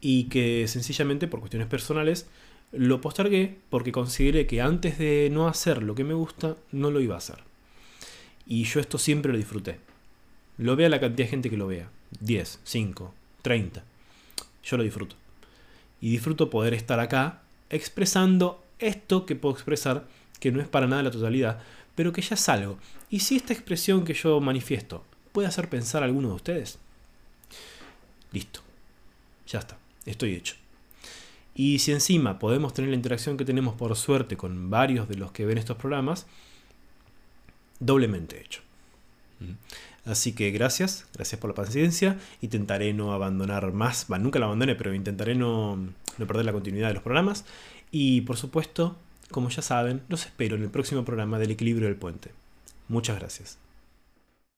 Y 0.00 0.24
que 0.28 0.68
sencillamente 0.68 1.26
por 1.26 1.40
cuestiones 1.40 1.66
personales 1.66 2.28
lo 2.70 3.00
postergué 3.00 3.56
porque 3.68 3.90
consideré 3.90 4.46
que 4.46 4.60
antes 4.60 4.98
de 4.98 5.28
no 5.32 5.48
hacer 5.48 5.82
lo 5.82 5.96
que 5.96 6.04
me 6.04 6.14
gusta, 6.14 6.54
no 6.70 6.92
lo 6.92 7.00
iba 7.00 7.16
a 7.16 7.18
hacer. 7.18 7.38
Y 8.46 8.62
yo 8.66 8.78
esto 8.78 8.98
siempre 8.98 9.32
lo 9.32 9.36
disfruté. 9.36 9.80
Lo 10.58 10.76
vea 10.76 10.88
la 10.88 11.00
cantidad 11.00 11.26
de 11.26 11.30
gente 11.30 11.50
que 11.50 11.56
lo 11.56 11.66
vea. 11.66 11.90
10, 12.20 12.60
5, 12.62 13.12
30. 13.42 13.82
Yo 14.62 14.76
lo 14.76 14.84
disfruto. 14.84 15.16
Y 16.00 16.10
disfruto 16.10 16.50
poder 16.50 16.72
estar 16.72 17.00
acá 17.00 17.42
expresando 17.68 18.62
esto 18.78 19.26
que 19.26 19.34
puedo 19.34 19.56
expresar, 19.56 20.06
que 20.38 20.52
no 20.52 20.60
es 20.60 20.68
para 20.68 20.86
nada 20.86 21.02
la 21.02 21.10
totalidad, 21.10 21.58
pero 21.96 22.12
que 22.12 22.22
ya 22.22 22.36
es 22.36 22.48
algo. 22.48 22.78
Y 23.10 23.18
si 23.18 23.34
esta 23.34 23.52
expresión 23.52 24.04
que 24.04 24.14
yo 24.14 24.40
manifiesto 24.40 25.04
puede 25.36 25.48
hacer 25.48 25.68
pensar 25.68 26.02
a 26.02 26.06
alguno 26.06 26.28
de 26.28 26.34
ustedes, 26.34 26.78
listo. 28.32 28.60
Ya 29.46 29.58
está, 29.58 29.76
estoy 30.06 30.32
hecho. 30.32 30.54
Y 31.54 31.80
si 31.80 31.92
encima 31.92 32.38
podemos 32.38 32.72
tener 32.72 32.88
la 32.88 32.96
interacción 32.96 33.36
que 33.36 33.44
tenemos 33.44 33.74
por 33.74 33.94
suerte 33.96 34.38
con 34.38 34.70
varios 34.70 35.10
de 35.10 35.16
los 35.16 35.32
que 35.32 35.44
ven 35.44 35.58
estos 35.58 35.76
programas, 35.76 36.26
doblemente 37.80 38.40
hecho. 38.40 38.62
Así 40.06 40.32
que 40.32 40.50
gracias, 40.52 41.06
gracias 41.12 41.38
por 41.38 41.50
la 41.50 41.54
paciencia. 41.54 42.18
Intentaré 42.40 42.94
no 42.94 43.12
abandonar 43.12 43.74
más, 43.74 44.08
nunca 44.08 44.38
lo 44.38 44.46
abandoné, 44.46 44.74
pero 44.74 44.94
intentaré 44.94 45.34
no, 45.34 45.76
no 45.76 46.26
perder 46.26 46.46
la 46.46 46.52
continuidad 46.54 46.88
de 46.88 46.94
los 46.94 47.02
programas. 47.02 47.44
Y 47.90 48.22
por 48.22 48.38
supuesto, 48.38 48.96
como 49.30 49.50
ya 49.50 49.60
saben, 49.60 50.00
los 50.08 50.24
espero 50.24 50.56
en 50.56 50.62
el 50.62 50.70
próximo 50.70 51.04
programa 51.04 51.38
del 51.38 51.50
equilibrio 51.50 51.88
del 51.88 51.96
puente. 51.96 52.30
Muchas 52.88 53.18
gracias. 53.18 53.65